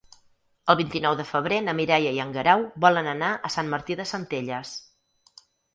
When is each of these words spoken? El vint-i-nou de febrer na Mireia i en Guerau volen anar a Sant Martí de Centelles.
El 0.73 0.77
vint-i-nou 0.79 1.17
de 1.19 1.25
febrer 1.33 1.59
na 1.67 1.75
Mireia 1.81 2.15
i 2.17 2.23
en 2.25 2.33
Guerau 2.39 2.67
volen 2.87 3.13
anar 3.15 3.33
a 3.37 3.53
Sant 3.59 3.73
Martí 3.77 4.01
de 4.03 4.09
Centelles. 4.15 4.77